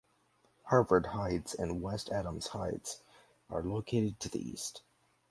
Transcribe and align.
Harvard 0.63 1.05
Heights 1.13 1.53
and 1.53 1.79
West 1.79 2.09
Adams 2.09 2.47
Heights 2.47 3.03
are 3.51 3.61
located 3.61 4.19
to 4.21 4.29
the 4.29 4.39
east. 4.41 4.81